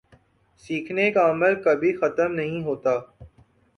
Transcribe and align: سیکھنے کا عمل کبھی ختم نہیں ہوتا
سیکھنے 0.63 1.09
کا 1.11 1.29
عمل 1.31 1.61
کبھی 1.63 1.91
ختم 1.97 2.33
نہیں 2.33 2.63
ہوتا 2.63 2.97